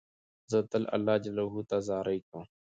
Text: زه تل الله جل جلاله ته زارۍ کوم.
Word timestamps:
زه 0.51 0.57
تل 0.71 0.83
الله 0.95 1.15
جل 1.23 1.23
جلاله 1.35 1.61
ته 1.69 1.77
زارۍ 1.87 2.19
کوم. 2.27 2.45